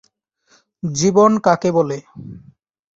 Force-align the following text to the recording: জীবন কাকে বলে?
জীবন 0.83 1.31
কাকে 1.45 1.69
বলে? 1.77 1.97